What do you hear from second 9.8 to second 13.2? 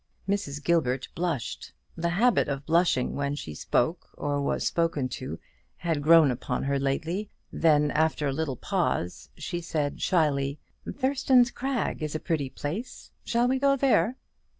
shyly: "Thurston's Crag is a pretty place;